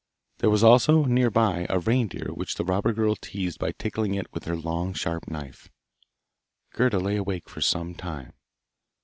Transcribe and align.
There 0.39 0.49
was 0.49 0.63
also, 0.63 1.03
near 1.03 1.29
by, 1.29 1.67
a 1.69 1.77
reindeer 1.77 2.31
which 2.33 2.55
the 2.55 2.63
robber 2.65 2.91
girl 2.91 3.15
teased 3.15 3.59
by 3.59 3.73
tickling 3.73 4.15
it 4.15 4.25
with 4.33 4.45
her 4.45 4.55
long 4.55 4.95
sharp 4.95 5.27
knife. 5.29 5.69
Gerda 6.71 6.97
lay 6.97 7.17
awake 7.17 7.47
for 7.47 7.61
some 7.61 7.93
time. 7.93 8.33